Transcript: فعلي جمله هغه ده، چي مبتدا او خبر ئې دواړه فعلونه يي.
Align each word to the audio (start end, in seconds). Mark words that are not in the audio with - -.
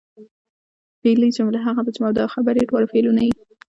فعلي 1.03 1.29
جمله 1.37 1.59
هغه 1.67 1.81
ده، 1.85 1.91
چي 1.95 1.99
مبتدا 2.03 2.21
او 2.23 2.33
خبر 2.35 2.53
ئې 2.57 2.65
دواړه 2.67 2.85
فعلونه 2.91 3.21
يي. 3.27 3.31